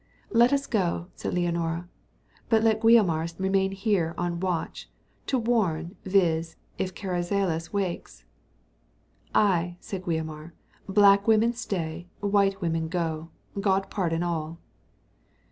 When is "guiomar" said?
2.79-3.27, 10.05-10.55